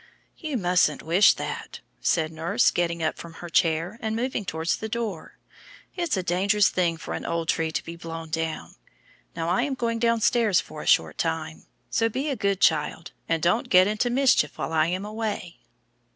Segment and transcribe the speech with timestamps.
[0.39, 4.89] "You mustn't wish that," said nurse, getting up from her chair and moving towards the
[4.89, 5.37] door;
[5.95, 8.73] "it's a dangerous thing for an old tree to be blown down.
[9.35, 13.43] Now I am going downstairs for a short time, so be a good child and
[13.43, 15.59] don't get into mischief while I am away."